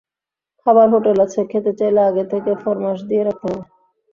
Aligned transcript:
খাবার 0.61 0.87
হোটেল 0.93 1.17
আছে, 1.25 1.39
খেতে 1.51 1.71
চাইলে 1.79 2.01
আগে 2.09 2.23
থেকে 2.31 2.51
ফরমাশ 2.63 2.99
দিয়ে 3.09 3.23
রাখতে 3.23 3.45
হবে। 3.49 3.63